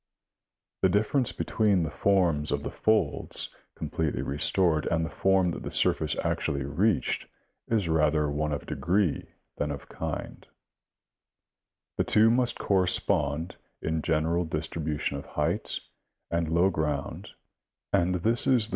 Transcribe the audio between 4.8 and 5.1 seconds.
and